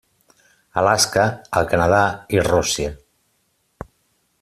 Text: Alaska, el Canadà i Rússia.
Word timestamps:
Alaska, 0.81 1.25
el 1.61 1.69
Canadà 1.75 2.01
i 2.39 2.43
Rússia. 2.49 2.95